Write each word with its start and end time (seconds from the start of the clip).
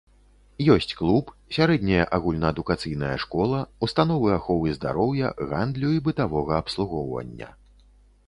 Ёсць 0.75 0.95
клуб, 0.99 1.25
сярэдняя 1.57 2.05
агульнаадукацыйная 2.17 3.11
школа, 3.23 3.59
установы 3.87 4.33
аховы 4.37 4.73
здароўя, 4.77 5.27
гандлю 5.51 5.89
і 5.99 6.03
бытавога 6.07 6.53
абслугоўвання. 6.61 7.49